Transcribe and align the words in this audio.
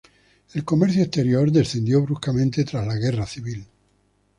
El 0.55 0.65
comercio 0.65 1.03
exterior 1.03 1.51
descendió 1.51 2.01
bruscamente 2.01 2.63
tras 2.63 2.87
la 2.87 2.95
guerra 2.95 3.27
civil. 3.27 3.67